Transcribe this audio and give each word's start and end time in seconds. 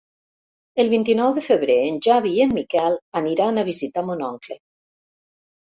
El 0.83 0.87
vint-i-nou 0.93 1.35
de 1.39 1.43
febrer 1.49 1.75
en 1.91 1.99
Xavi 2.09 2.33
i 2.39 2.43
en 2.47 2.57
Miquel 2.61 2.99
aniran 3.23 3.59
a 3.59 3.67
visitar 3.71 4.07
mon 4.11 4.27
oncle. 4.33 4.61